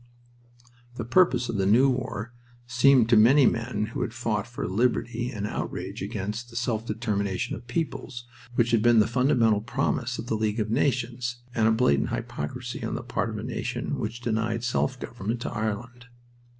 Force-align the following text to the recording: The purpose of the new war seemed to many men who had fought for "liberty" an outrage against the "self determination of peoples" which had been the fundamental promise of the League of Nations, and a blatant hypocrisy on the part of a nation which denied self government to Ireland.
The 0.95 1.05
purpose 1.05 1.47
of 1.47 1.57
the 1.57 1.67
new 1.67 1.87
war 1.87 2.33
seemed 2.65 3.07
to 3.09 3.15
many 3.15 3.45
men 3.45 3.91
who 3.93 4.01
had 4.01 4.15
fought 4.15 4.47
for 4.47 4.67
"liberty" 4.67 5.29
an 5.29 5.45
outrage 5.45 6.01
against 6.01 6.49
the 6.49 6.55
"self 6.55 6.87
determination 6.87 7.55
of 7.55 7.67
peoples" 7.67 8.25
which 8.55 8.71
had 8.71 8.81
been 8.81 8.97
the 8.97 9.05
fundamental 9.05 9.61
promise 9.61 10.17
of 10.17 10.25
the 10.25 10.33
League 10.33 10.59
of 10.59 10.71
Nations, 10.71 11.43
and 11.53 11.67
a 11.67 11.71
blatant 11.71 12.09
hypocrisy 12.09 12.83
on 12.83 12.95
the 12.95 13.03
part 13.03 13.29
of 13.29 13.37
a 13.37 13.43
nation 13.43 13.99
which 13.99 14.21
denied 14.21 14.63
self 14.63 14.99
government 14.99 15.39
to 15.41 15.51
Ireland. 15.51 16.07